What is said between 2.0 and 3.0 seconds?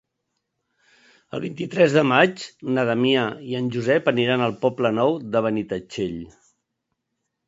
maig na